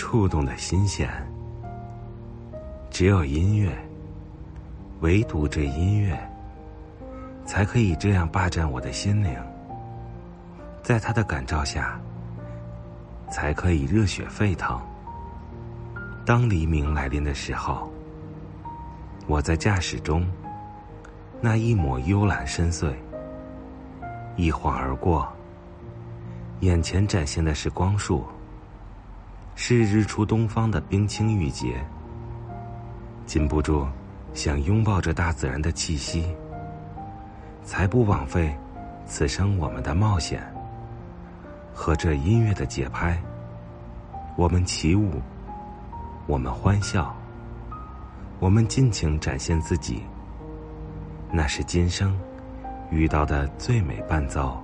[0.00, 1.10] 触动的心弦。
[2.88, 3.70] 只有音乐，
[5.00, 6.18] 唯独这音乐，
[7.44, 9.30] 才可以这样霸占我的心灵。
[10.82, 12.00] 在他的感召下，
[13.30, 14.80] 才可以热血沸腾。
[16.24, 17.92] 当黎明来临的时候，
[19.26, 20.26] 我在驾驶中，
[21.42, 22.94] 那一抹幽蓝深邃，
[24.36, 25.30] 一晃而过。
[26.60, 28.24] 眼前展现的是光束，
[29.62, 31.84] 是日出东方的冰清玉洁。
[33.26, 33.86] 禁不住
[34.32, 36.34] 想拥抱着大自然的气息，
[37.62, 38.56] 才不枉费
[39.04, 40.42] 此生我们的冒险。
[41.74, 43.22] 和这音乐的节拍，
[44.34, 45.20] 我们起舞，
[46.26, 47.14] 我们欢笑，
[48.38, 50.02] 我们尽情展现自己。
[51.30, 52.18] 那是今生
[52.90, 54.58] 遇到的最美伴奏。